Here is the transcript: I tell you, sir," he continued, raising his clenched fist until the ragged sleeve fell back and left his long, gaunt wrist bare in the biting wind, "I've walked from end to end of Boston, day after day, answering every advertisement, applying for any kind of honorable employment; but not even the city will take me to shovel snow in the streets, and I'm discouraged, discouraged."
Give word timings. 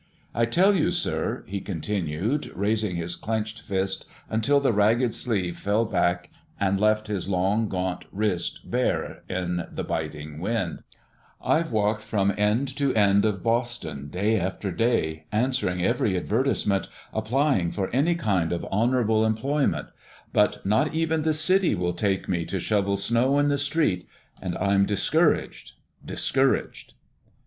I 0.33 0.45
tell 0.45 0.73
you, 0.75 0.89
sir," 0.89 1.43
he 1.47 1.61
continued, 1.61 2.51
raising 2.55 2.95
his 2.95 3.15
clenched 3.15 3.61
fist 3.61 4.07
until 4.31 4.59
the 4.59 4.73
ragged 4.73 5.13
sleeve 5.13 5.59
fell 5.59 5.85
back 5.85 6.31
and 6.59 6.79
left 6.79 7.05
his 7.05 7.29
long, 7.29 7.69
gaunt 7.69 8.05
wrist 8.11 8.61
bare 8.71 9.21
in 9.29 9.67
the 9.71 9.83
biting 9.83 10.39
wind, 10.39 10.81
"I've 11.39 11.71
walked 11.71 12.01
from 12.01 12.33
end 12.35 12.75
to 12.77 12.91
end 12.95 13.25
of 13.25 13.43
Boston, 13.43 14.07
day 14.07 14.39
after 14.39 14.71
day, 14.71 15.27
answering 15.31 15.83
every 15.85 16.17
advertisement, 16.17 16.87
applying 17.13 17.71
for 17.71 17.87
any 17.95 18.15
kind 18.15 18.51
of 18.51 18.65
honorable 18.71 19.23
employment; 19.23 19.89
but 20.33 20.65
not 20.65 20.95
even 20.95 21.21
the 21.21 21.35
city 21.35 21.75
will 21.75 21.93
take 21.93 22.27
me 22.27 22.43
to 22.45 22.59
shovel 22.59 22.97
snow 22.97 23.37
in 23.37 23.49
the 23.49 23.59
streets, 23.59 24.07
and 24.41 24.57
I'm 24.57 24.87
discouraged, 24.87 25.73
discouraged." 26.03 26.95